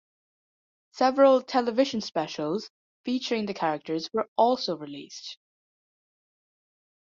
[0.93, 2.71] Several television specials
[3.05, 5.37] featuring the characters were also released.